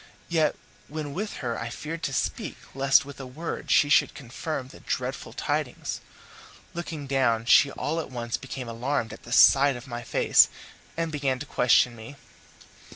Yet 0.29 0.55
when 0.87 1.13
with 1.13 1.33
her 1.45 1.59
I 1.59 1.69
feared 1.69 2.01
to 2.09 2.11
speak 2.11 2.57
lest 2.73 3.05
with 3.05 3.19
a 3.19 3.27
word 3.27 3.69
she 3.69 3.87
should 3.87 4.15
confirm 4.15 4.69
the 4.69 4.79
dreadful 4.79 5.31
tidings. 5.31 6.01
Looking 6.73 7.05
down, 7.05 7.45
she 7.45 7.69
all 7.69 7.99
at 7.99 8.09
once 8.09 8.35
became 8.35 8.67
alarmed 8.67 9.13
at 9.13 9.21
the 9.21 9.31
sight 9.31 9.75
of 9.75 9.85
my 9.85 10.01
face, 10.01 10.49
and 10.97 11.11
began 11.11 11.37
to 11.37 11.45
question 11.45 11.95
me. 11.95 12.15